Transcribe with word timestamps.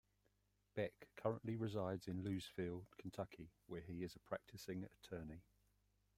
Beck 0.73 1.09
currently 1.15 1.55
resides 1.55 2.07
in 2.07 2.23
Louisville, 2.23 2.87
Kentucky, 2.97 3.51
where 3.67 3.81
he 3.81 4.01
is 4.01 4.15
a 4.15 4.19
practicing 4.21 4.83
attorney. 4.83 5.43